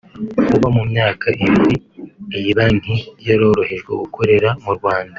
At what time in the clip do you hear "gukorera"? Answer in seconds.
4.01-4.49